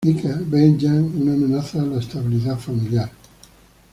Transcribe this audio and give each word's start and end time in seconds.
Mika 0.05 0.33
ve 0.51 0.63
en 0.65 0.79
Jeanne 0.79 1.11
una 1.19 1.33
amenaza 1.33 1.79
a 1.79 1.85
la 1.85 1.99
estabilidad 1.99 2.57
familiar. 2.57 3.11